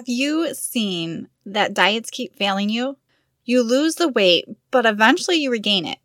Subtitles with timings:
[0.00, 2.96] Have you seen that diets keep failing you?
[3.44, 5.98] You lose the weight, but eventually you regain it.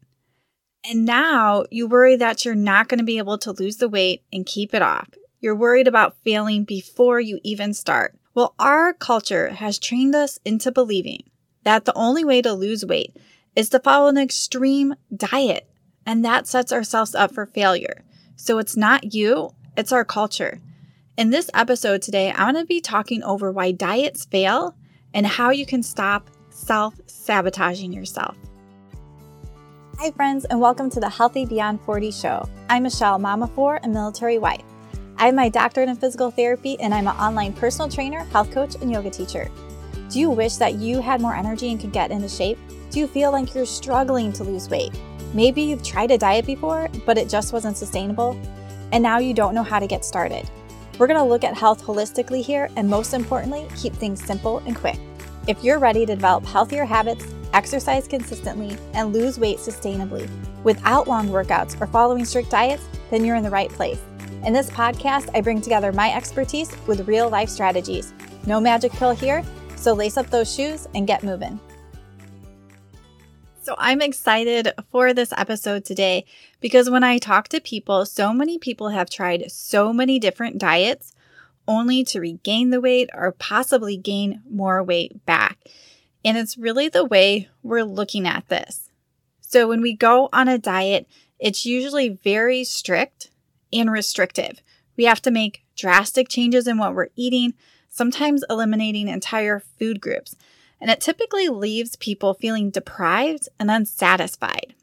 [0.83, 4.21] And now you worry that you're not going to be able to lose the weight
[4.33, 5.07] and keep it off.
[5.39, 8.19] You're worried about failing before you even start.
[8.33, 11.23] Well, our culture has trained us into believing
[11.63, 13.15] that the only way to lose weight
[13.55, 15.69] is to follow an extreme diet,
[16.05, 18.03] and that sets ourselves up for failure.
[18.35, 20.59] So it's not you, it's our culture.
[21.17, 24.75] In this episode today, I'm going to be talking over why diets fail
[25.13, 28.35] and how you can stop self sabotaging yourself.
[29.97, 32.49] Hi, friends, and welcome to the Healthy Beyond 40 show.
[32.67, 34.65] I'm Michele, mama four, military wife.
[35.15, 38.75] I have my doctorate in physical therapy, and I'm an online personal trainer, health coach,
[38.75, 39.49] and yoga teacher.
[40.09, 42.59] Do you wish that you had more energy and could get into shape?
[42.89, 44.91] Do you feel like you're struggling to lose weight?
[45.33, 48.37] Maybe you've tried a diet before, but it just wasn't sustainable,
[48.91, 50.51] and now you don't know how to get started.
[50.97, 54.75] We're going to look at health holistically here and most importantly, keep things simple and
[54.75, 54.97] quick.
[55.45, 60.29] If you're ready to develop healthier habits, exercise consistently, and lose weight sustainably
[60.63, 63.99] without long workouts or following strict diets, then you're in the right place.
[64.45, 68.13] In this podcast, I bring together my expertise with real life strategies.
[68.45, 69.43] No magic pill here,
[69.75, 71.59] so lace up those shoes and get moving.
[73.65, 76.25] So, I'm excited for this episode today
[76.61, 81.15] because when I talk to people, so many people have tried so many different diets
[81.67, 85.57] only to regain the weight or possibly gain more weight back.
[86.23, 88.91] And it's really the way we're looking at this.
[89.41, 91.07] So, when we go on a diet,
[91.39, 93.31] it's usually very strict
[93.73, 94.61] and restrictive.
[94.95, 97.55] We have to make drastic changes in what we're eating,
[97.89, 100.35] sometimes eliminating entire food groups
[100.79, 104.75] and it typically leaves people feeling deprived and unsatisfied.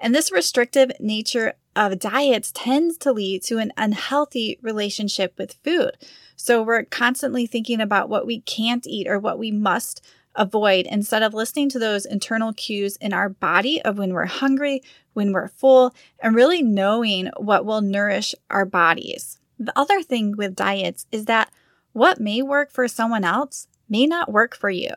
[0.00, 5.92] And this restrictive nature of diets tends to lead to an unhealthy relationship with food.
[6.36, 10.04] So we're constantly thinking about what we can't eat or what we must
[10.34, 14.80] avoid instead of listening to those internal cues in our body of when we're hungry,
[15.12, 19.38] when we're full, and really knowing what will nourish our bodies.
[19.58, 21.50] The other thing with diets is that
[21.92, 24.90] what may work for someone else may not work for you.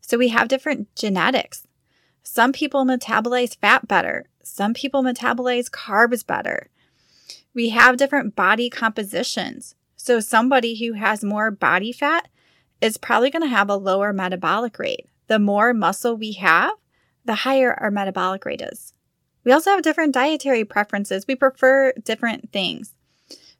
[0.00, 1.66] So we have different genetics.
[2.22, 6.70] Some people metabolize fat better, some people metabolize carbs better.
[7.54, 9.74] We have different body compositions.
[9.96, 12.28] So somebody who has more body fat
[12.80, 15.06] is probably going to have a lower metabolic rate.
[15.26, 16.72] The more muscle we have,
[17.24, 18.92] the higher our metabolic rate is.
[19.44, 21.26] We also have different dietary preferences.
[21.26, 22.94] We prefer different things.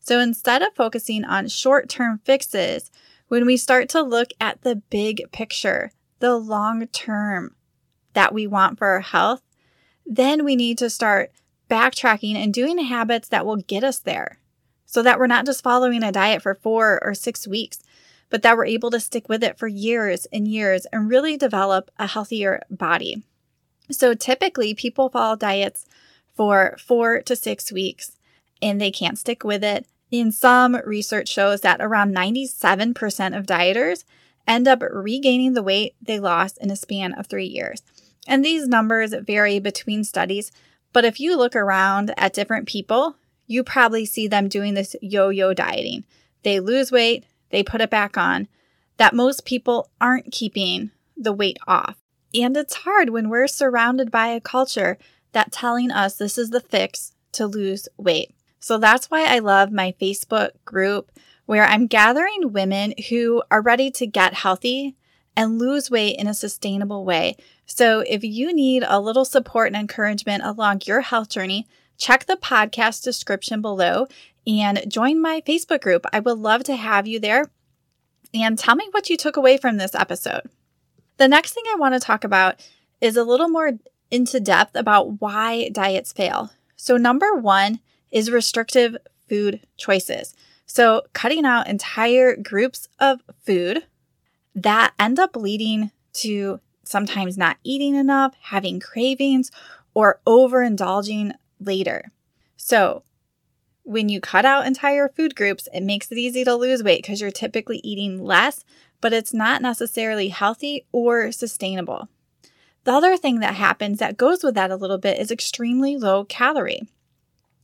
[0.01, 2.91] So instead of focusing on short term fixes,
[3.31, 7.55] when we start to look at the big picture, the long term
[8.13, 9.41] that we want for our health,
[10.05, 11.31] then we need to start
[11.71, 14.41] backtracking and doing habits that will get us there
[14.85, 17.79] so that we're not just following a diet for four or six weeks,
[18.31, 21.89] but that we're able to stick with it for years and years and really develop
[22.01, 23.23] a healthier body.
[23.93, 25.87] So typically, people follow diets
[26.35, 28.17] for four to six weeks
[28.61, 34.04] and they can't stick with it in some research shows that around 97% of dieters
[34.47, 37.82] end up regaining the weight they lost in a span of three years.
[38.26, 40.50] And these numbers vary between studies,
[40.93, 43.16] but if you look around at different people,
[43.47, 46.04] you probably see them doing this yo yo dieting.
[46.42, 48.48] They lose weight, they put it back on,
[48.97, 51.97] that most people aren't keeping the weight off.
[52.34, 54.98] And it's hard when we're surrounded by a culture
[55.32, 58.34] that telling us this is the fix to lose weight.
[58.60, 61.10] So that's why I love my Facebook group
[61.47, 64.94] where I'm gathering women who are ready to get healthy
[65.37, 67.37] and lose weight in a sustainable way.
[67.66, 71.66] So if you need a little support and encouragement along your health journey,
[71.97, 74.06] check the podcast description below
[74.47, 76.06] and join my Facebook group.
[76.12, 77.50] I would love to have you there.
[78.32, 80.42] And tell me what you took away from this episode.
[81.16, 82.65] The next thing I want to talk about
[83.00, 83.72] is a little more
[84.10, 86.50] into depth about why diets fail.
[86.77, 88.97] So, number one is restrictive
[89.28, 90.34] food choices.
[90.66, 93.84] So, cutting out entire groups of food
[94.54, 99.51] that end up leading to sometimes not eating enough, having cravings,
[99.95, 102.10] or overindulging later.
[102.57, 103.03] So,
[103.83, 107.21] when you cut out entire food groups, it makes it easy to lose weight because
[107.21, 108.65] you're typically eating less,
[109.01, 112.09] but it's not necessarily healthy or sustainable.
[112.84, 116.24] The other thing that happens that goes with that a little bit is extremely low
[116.24, 116.89] calorie.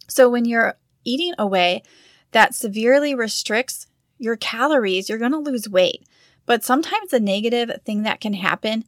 [0.06, 1.82] So when you're eating a way
[2.32, 3.86] that severely restricts
[4.18, 6.06] your calories, you're going to lose weight.
[6.46, 8.84] But sometimes the negative thing that can happen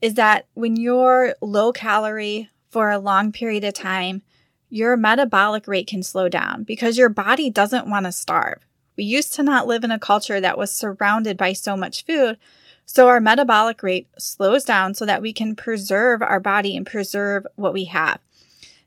[0.00, 4.22] is that when you're low calorie for a long period of time,
[4.68, 8.64] your metabolic rate can slow down because your body doesn't want to starve.
[8.96, 12.38] We used to not live in a culture that was surrounded by so much food.
[12.86, 17.46] So our metabolic rate slows down so that we can preserve our body and preserve
[17.56, 18.20] what we have.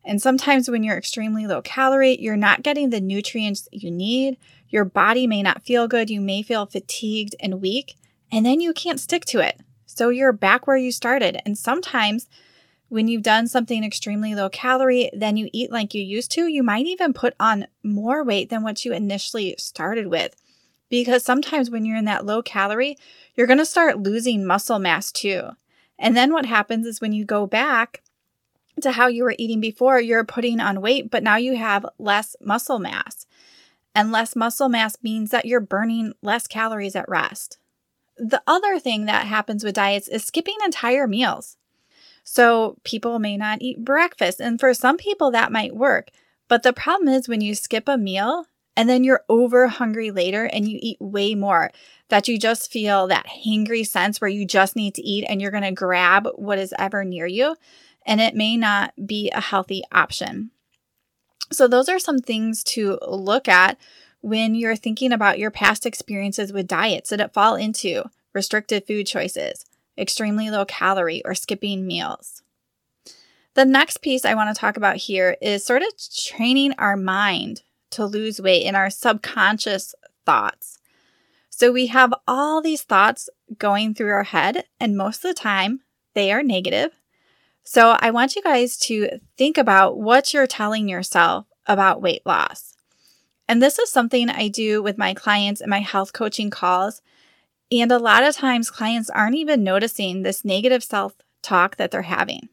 [0.05, 4.37] And sometimes when you're extremely low calorie, you're not getting the nutrients you need.
[4.69, 6.09] Your body may not feel good.
[6.09, 7.95] You may feel fatigued and weak,
[8.31, 9.59] and then you can't stick to it.
[9.85, 11.39] So you're back where you started.
[11.45, 12.27] And sometimes
[12.89, 16.63] when you've done something extremely low calorie, then you eat like you used to, you
[16.63, 20.35] might even put on more weight than what you initially started with.
[20.89, 22.97] Because sometimes when you're in that low calorie,
[23.33, 25.49] you're going to start losing muscle mass too.
[25.97, 28.02] And then what happens is when you go back
[28.81, 32.35] to how you were eating before, you're putting on weight, but now you have less
[32.41, 33.25] muscle mass.
[33.95, 37.57] And less muscle mass means that you're burning less calories at rest.
[38.17, 41.57] The other thing that happens with diets is skipping entire meals.
[42.23, 46.09] So people may not eat breakfast, and for some people that might work.
[46.47, 48.45] But the problem is when you skip a meal
[48.75, 51.71] and then you're over hungry later and you eat way more,
[52.09, 55.51] that you just feel that hangry sense where you just need to eat and you're
[55.51, 57.55] going to grab what is ever near you
[58.05, 60.51] and it may not be a healthy option.
[61.51, 63.77] So, those are some things to look at
[64.21, 68.03] when you're thinking about your past experiences with diets that fall into
[68.33, 69.65] restricted food choices,
[69.97, 72.41] extremely low calorie, or skipping meals.
[73.55, 75.89] The next piece I want to talk about here is sort of
[76.25, 77.61] training our mind
[77.91, 79.93] to lose weight in our subconscious
[80.25, 80.79] thoughts.
[81.49, 83.29] So we have all these thoughts
[83.59, 85.81] going through our head, and most of the time
[86.15, 86.91] they are negative.
[87.63, 92.73] So I want you guys to think about what you're telling yourself about weight loss.
[93.47, 97.01] And this is something I do with my clients in my health coaching calls.
[97.71, 102.03] And a lot of times, clients aren't even noticing this negative self talk that they're
[102.03, 102.49] having,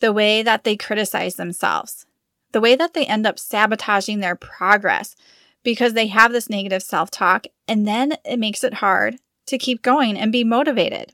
[0.00, 2.06] the way that they criticize themselves,
[2.52, 5.14] the way that they end up sabotaging their progress
[5.62, 7.46] because they have this negative self talk.
[7.68, 9.16] And then it makes it hard
[9.46, 11.12] to keep going and be motivated.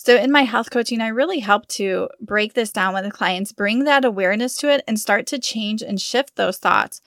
[0.00, 3.52] So, in my health coaching, I really help to break this down with the clients,
[3.52, 7.02] bring that awareness to it, and start to change and shift those thoughts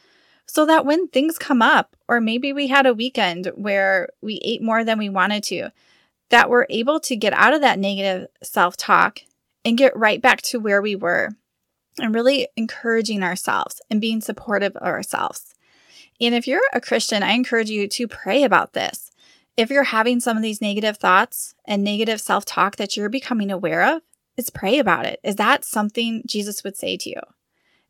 [0.46, 4.62] so that when things come up, or maybe we had a weekend where we ate
[4.62, 5.70] more than we wanted to,
[6.30, 9.22] that we're able to get out of that negative self talk
[9.64, 11.30] and get right back to where we were
[11.98, 15.54] and really encouraging ourselves and being supportive of ourselves.
[16.20, 19.11] And if you're a Christian, I encourage you to pray about this
[19.58, 23.52] if you're having some of these negative thoughts and negative self talk that you're becoming
[23.52, 24.02] aware of,
[24.38, 25.20] is pray about it.
[25.24, 27.20] Is that something Jesus would say to you?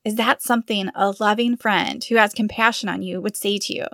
[0.04, 3.86] Is that something a loving friend who has compassion on you would say to you?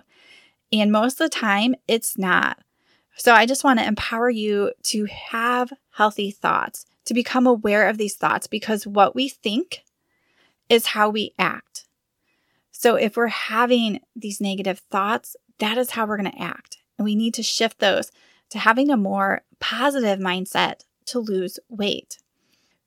[0.72, 2.60] And most of the time, it's not.
[3.18, 7.98] So I just want to empower you to have healthy thoughts, to become aware of
[7.98, 9.84] these thoughts, because what we think
[10.70, 11.86] is how we act.
[12.72, 16.77] So if we're having these negative thoughts, that is how we're going to act.
[16.98, 18.12] And we need to shift those
[18.50, 22.18] to having a more positive mindset to lose weight.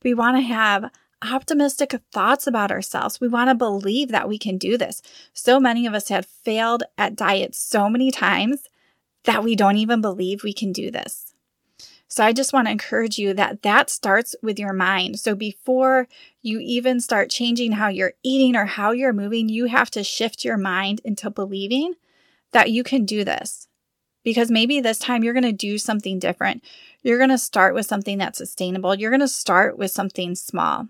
[0.03, 0.91] We want to have
[1.23, 3.21] optimistic thoughts about ourselves.
[3.21, 5.03] We want to believe that we can do this.
[5.35, 8.69] So many of us have failed at diets so many times
[9.25, 11.35] that we don't even believe we can do this.
[12.09, 15.21] So I just want to encourage you that that starts with your mind.
[15.21, 16.09] So before
[16.43, 20.45] you even start changing how you're eating or how you're moving, you have to shift
[20.45, 21.95] your mind into believing
[22.53, 23.69] that you can do this
[24.23, 26.63] because maybe this time you're going to do something different.
[27.03, 28.95] You're going to start with something that's sustainable.
[28.95, 30.89] You're going to start with something small.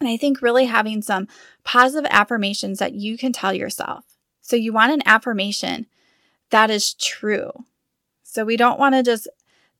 [0.00, 1.28] And I think really having some
[1.62, 4.04] positive affirmations that you can tell yourself.
[4.40, 5.86] So you want an affirmation
[6.50, 7.64] that is true.
[8.22, 9.28] So we don't want to just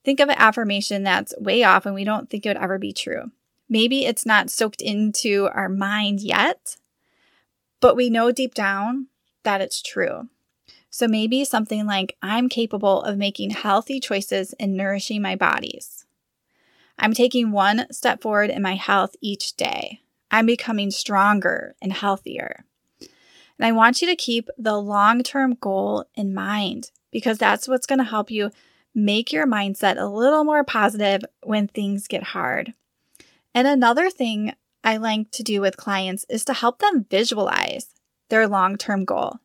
[0.05, 2.93] think of an affirmation that's way off and we don't think it would ever be
[2.93, 3.33] true.
[3.69, 6.77] Maybe it's not soaked into our mind yet,
[7.81, 9.09] but we know deep down
[9.45, 10.29] that it's true.
[10.93, 16.05] So maybe something like, I'm capable of making healthy choices and nourishing my bodies.
[16.99, 20.03] I'm taking one step forward in my health each day.
[20.31, 22.67] I'm becoming stronger and healthier.
[23.01, 27.87] And I want you to keep the long term goal in mind because that's what's
[27.87, 28.51] going to help you
[28.95, 32.75] make your mindset a little more positive when things get hard.
[33.55, 34.53] And another thing
[34.85, 37.95] I like to do with clients is to help them visualize
[38.29, 39.39] their long term goal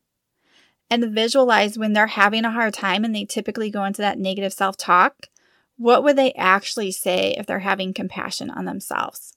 [0.90, 4.54] and visualize when they're having a hard time and they typically go into that negative
[4.54, 5.28] self talk,
[5.78, 9.34] what would they actually say if they're having compassion on themselves?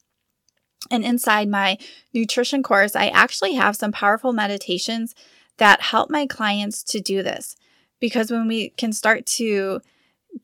[0.91, 1.79] And inside my
[2.15, 5.15] nutrition course, I actually have some powerful meditations
[5.59, 7.57] that help my clients to do this.
[8.01, 9.81] Because when we can start to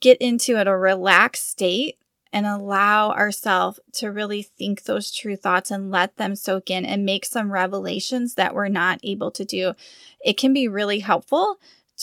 [0.00, 1.96] get into a relaxed state,
[2.33, 7.04] and allow ourselves to really think those true thoughts and let them soak in and
[7.04, 9.73] make some revelations that we're not able to do.
[10.25, 11.59] It can be really helpful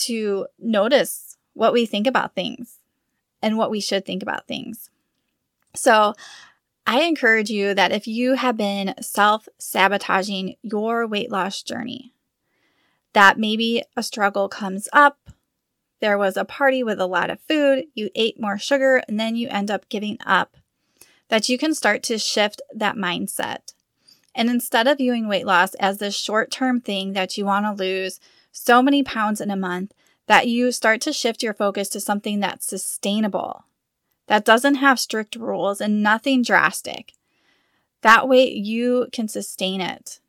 [0.05, 2.79] to notice what we think about things
[3.41, 4.89] and what we should think about things.
[5.75, 6.13] So,
[6.85, 12.13] I encourage you that if you have been self sabotaging your weight loss journey,
[13.13, 15.17] that maybe a struggle comes up,
[16.03, 19.37] there was a party with a lot of food, you ate more sugar, and then
[19.37, 20.57] you end up giving up,
[21.29, 23.73] that you can start to shift that mindset.
[24.35, 27.81] And instead of viewing weight loss as this short term thing that you want to
[27.81, 28.19] lose
[28.51, 29.93] so many pounds in a month,
[30.27, 33.63] that you start to shift your focus to something that's sustainable,
[34.27, 37.13] that doesn't have strict rules and nothing drastic.
[38.01, 40.19] That way you can sustain it.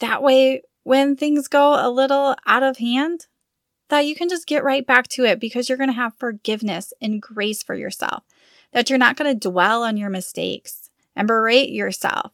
[0.00, 3.28] That way, when things go a little out of hand,
[3.92, 6.94] that you can just get right back to it because you're going to have forgiveness
[7.02, 8.24] and grace for yourself.
[8.72, 12.32] That you're not going to dwell on your mistakes and berate yourself,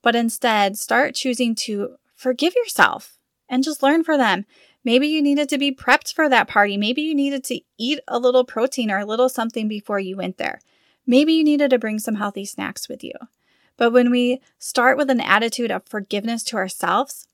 [0.00, 4.46] but instead start choosing to forgive yourself and just learn from them.
[4.84, 6.78] Maybe you needed to be prepped for that party.
[6.78, 10.38] Maybe you needed to eat a little protein or a little something before you went
[10.38, 10.60] there.
[11.06, 13.12] Maybe you needed to bring some healthy snacks with you.
[13.76, 17.28] But when we start with an attitude of forgiveness to ourselves,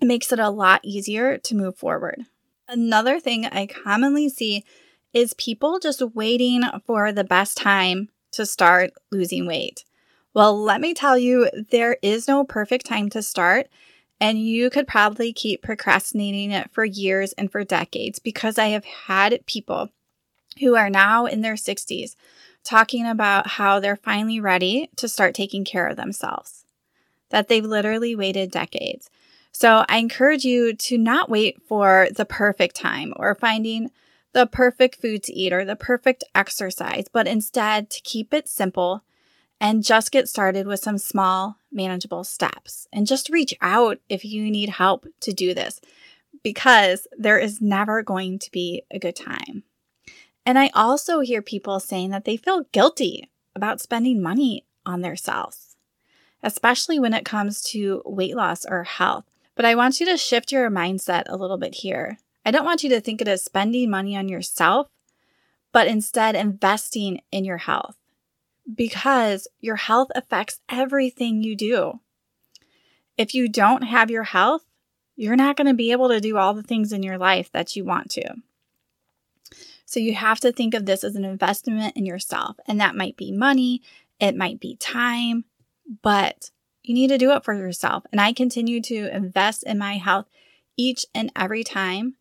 [0.00, 2.26] it makes it a lot easier to move forward.
[2.68, 4.64] Another thing I commonly see
[5.12, 9.84] is people just waiting for the best time to start losing weight.
[10.34, 13.68] Well, let me tell you, there is no perfect time to start,
[14.20, 18.84] and you could probably keep procrastinating it for years and for decades because I have
[18.84, 19.90] had people
[20.60, 22.16] who are now in their 60s
[22.64, 26.64] talking about how they're finally ready to start taking care of themselves,
[27.30, 29.08] that they've literally waited decades.
[29.58, 33.90] So I encourage you to not wait for the perfect time or finding
[34.34, 39.02] the perfect food to eat or the perfect exercise, but instead to keep it simple
[39.58, 42.86] and just get started with some small, manageable steps.
[42.92, 45.80] And just reach out if you need help to do this
[46.42, 49.62] because there is never going to be a good time.
[50.44, 55.76] And I also hear people saying that they feel guilty about spending money on themselves,
[56.42, 59.24] especially when it comes to weight loss or health.
[59.56, 62.18] But I want you to shift your mindset a little bit here.
[62.44, 64.88] I don't want you to think it as spending money on yourself,
[65.72, 67.96] but instead investing in your health
[68.72, 72.00] because your health affects everything you do.
[73.16, 74.62] If you don't have your health,
[75.14, 77.74] you're not going to be able to do all the things in your life that
[77.74, 78.34] you want to.
[79.86, 82.56] So you have to think of this as an investment in yourself.
[82.66, 83.82] And that might be money,
[84.20, 85.44] it might be time,
[86.02, 86.50] but
[86.86, 88.04] you need to do it for yourself.
[88.12, 90.26] And I continue to invest in my health
[90.76, 92.14] each and every time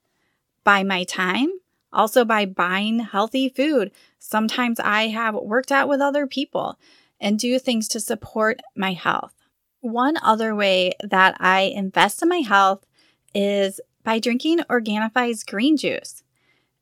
[0.64, 1.50] by my time,
[1.94, 3.92] also by buying healthy food,
[4.28, 6.80] Sometimes I have worked out with other people
[7.22, 9.36] and do things to support my health.
[9.82, 12.88] One other way that I invest in my health
[13.36, 16.24] is by drinking Organifi's green juice.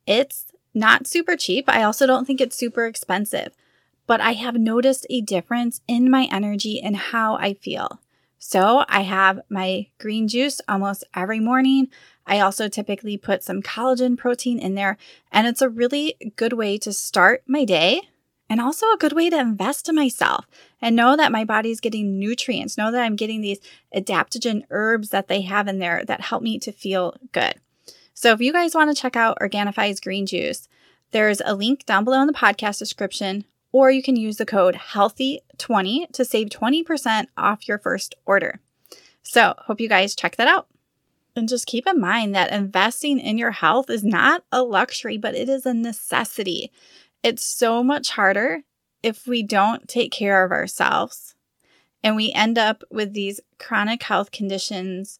[0.07, 1.65] It's not super cheap.
[1.67, 3.51] I also don't think it's super expensive,
[4.07, 7.99] but I have noticed a difference in my energy and how I feel.
[8.37, 11.87] So I have my green juice almost every morning.
[12.25, 14.97] I also typically put some collagen protein in there,
[15.31, 18.01] and it's a really good way to start my day
[18.49, 20.45] and also a good way to invest in myself
[20.81, 23.59] and know that my body's getting nutrients, know that I'm getting these
[23.95, 27.55] adaptogen herbs that they have in there that help me to feel good.
[28.13, 30.67] So if you guys want to check out Organifi's green juice,
[31.11, 34.75] there's a link down below in the podcast description or you can use the code
[34.75, 38.61] HEALTHY20 to save 20% off your first order.
[39.23, 40.67] So, hope you guys check that out.
[41.35, 45.35] And just keep in mind that investing in your health is not a luxury, but
[45.35, 46.71] it is a necessity.
[47.23, 48.61] It's so much harder
[49.01, 51.33] if we don't take care of ourselves
[52.03, 55.19] and we end up with these chronic health conditions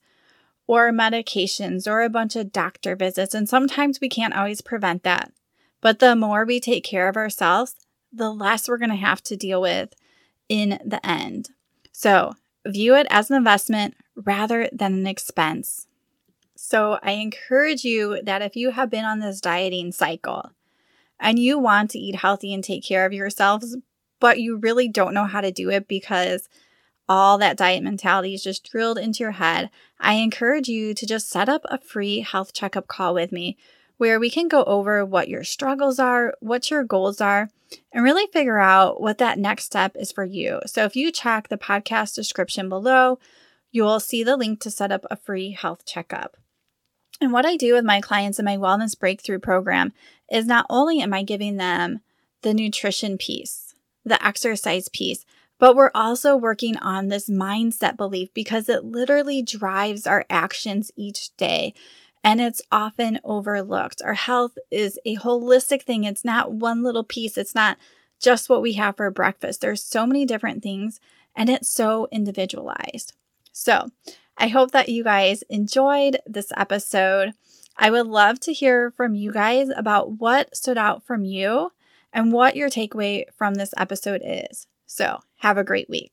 [0.67, 3.33] or medications or a bunch of doctor visits.
[3.33, 5.31] And sometimes we can't always prevent that.
[5.81, 7.75] But the more we take care of ourselves,
[8.13, 9.93] the less we're going to have to deal with
[10.48, 11.50] in the end.
[11.91, 15.88] So view it as an investment rather than an expense.
[16.55, 20.51] So I encourage you that if you have been on this dieting cycle
[21.20, 23.75] and you want to eat healthy and take care of yourselves,
[24.20, 26.48] but you really don't know how to do it because
[27.10, 31.29] all that diet mentality is just drilled into your head, I encourage you to just
[31.29, 33.58] set up a free health checkup call with me
[33.97, 37.50] where we can go over what your struggles are, what your goals are,
[37.91, 40.59] and really figure out what that next step is for you.
[40.65, 43.19] So if you check the podcast description below,
[43.71, 46.38] you'll see the link to set up a free health checkup.
[47.21, 49.93] And what I do with my clients in my Wellness Breakthrough program
[50.31, 52.01] is not only am I giving them
[52.41, 53.73] the nutrition piece,
[54.03, 55.25] the exercise piece,
[55.59, 61.35] but we're also working on this mindset belief because it literally drives our actions each
[61.38, 61.73] day.
[62.24, 64.01] And it's often overlooked.
[64.03, 67.77] Our health is a holistic thing, it's not one little piece, it's not
[68.20, 69.62] just what we have for breakfast.
[69.62, 71.00] There's so many different things,
[71.36, 73.13] and it's so individualized.
[73.51, 73.89] So,
[74.38, 77.34] I hope that you guys enjoyed this episode.
[77.77, 81.72] I would love to hear from you guys about what stood out from you
[82.12, 84.68] and what your takeaway from this episode is.
[84.86, 86.12] So, have a great week.